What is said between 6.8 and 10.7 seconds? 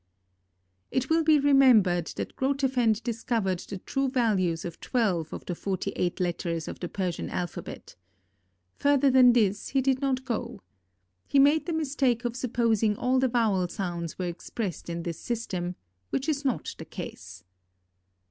Persian alphabet. Further than this he did not go.